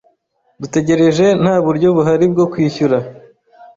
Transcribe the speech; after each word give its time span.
dutegereje 0.61 1.25
nta 1.41 1.55
buryo 1.65 1.87
buhari 1.95 2.25
bwo 2.33 2.45
kwishyura 2.51 2.97